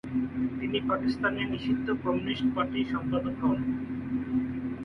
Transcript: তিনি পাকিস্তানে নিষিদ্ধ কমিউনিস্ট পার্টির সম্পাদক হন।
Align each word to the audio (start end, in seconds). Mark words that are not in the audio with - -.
তিনি 0.59 0.77
পাকিস্তানে 0.89 1.41
নিষিদ্ধ 1.45 1.87
কমিউনিস্ট 2.03 2.45
পার্টির 2.55 2.91
সম্পাদক 2.91 3.35
হন। 3.41 3.59